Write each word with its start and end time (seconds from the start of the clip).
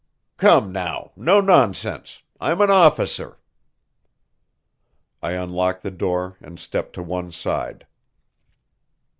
"Come 0.37 0.71
now, 0.71 1.11
no 1.15 1.41
nonsense; 1.41 2.23
I'm 2.39 2.59
an 2.59 2.71
officer." 2.71 3.37
I 5.21 5.33
unlocked 5.33 5.83
the 5.83 5.91
door 5.91 6.37
and 6.41 6.59
stepped 6.59 6.93
to 6.93 7.03
one 7.03 7.31
side. 7.31 7.85